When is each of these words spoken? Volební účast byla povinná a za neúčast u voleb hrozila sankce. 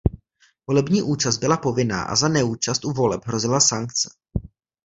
Volební 0.67 1.01
účast 1.01 1.37
byla 1.37 1.57
povinná 1.57 2.03
a 2.03 2.15
za 2.15 2.27
neúčast 2.27 2.85
u 2.85 2.91
voleb 2.91 3.21
hrozila 3.25 3.59
sankce. 3.59 4.09